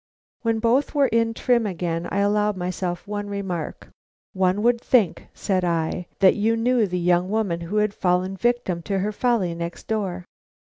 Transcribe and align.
When 0.41 0.57
both 0.57 0.95
were 0.95 1.09
in 1.09 1.35
trim 1.35 1.67
again 1.67 2.07
I 2.11 2.21
allowed 2.21 2.57
myself 2.57 3.07
one 3.07 3.29
remark. 3.29 3.89
"One 4.33 4.63
would 4.63 4.81
think," 4.81 5.27
said 5.31 5.63
I, 5.63 6.07
"that 6.21 6.35
you 6.35 6.57
knew 6.57 6.87
the 6.87 6.97
young 6.97 7.29
woman 7.29 7.61
who 7.61 7.75
has 7.77 7.93
fallen 7.93 8.35
victim 8.35 8.81
to 8.89 8.97
her 8.97 9.11
folly 9.11 9.53
next 9.53 9.85
door." 9.87 10.25